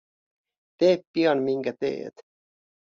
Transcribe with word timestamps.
Tee 0.79 1.01
pian 1.13 1.39
minkä 1.43 1.73
teet. 1.79 2.15